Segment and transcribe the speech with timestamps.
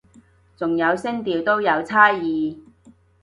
[0.57, 2.57] 仲有聲調都有差異